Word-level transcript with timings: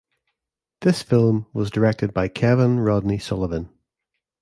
This 0.79 1.03
film 1.03 1.45
was 1.53 1.69
directed 1.69 2.11
by 2.11 2.27
Kevin 2.27 2.79
Rodney 2.79 3.19
Sullivan. 3.19 3.69